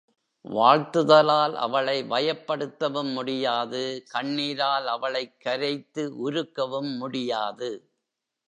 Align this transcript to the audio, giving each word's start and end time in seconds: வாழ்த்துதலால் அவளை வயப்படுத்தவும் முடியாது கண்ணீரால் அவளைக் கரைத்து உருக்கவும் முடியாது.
வாழ்த்துதலால் 0.45 1.53
அவளை 1.55 2.03
வயப்படுத்தவும் 2.03 3.13
முடியாது 3.13 4.03
கண்ணீரால் 4.13 4.87
அவளைக் 4.87 5.39
கரைத்து 5.39 6.31
உருக்கவும் 6.31 6.97
முடியாது. 6.97 7.71